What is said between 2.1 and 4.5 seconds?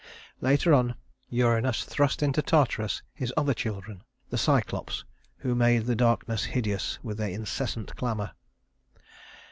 into Tartarus his other children, the